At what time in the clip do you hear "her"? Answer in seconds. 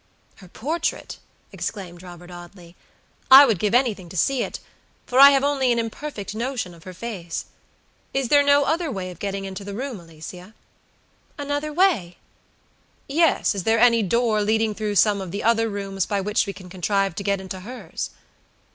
0.37-0.47, 6.85-6.93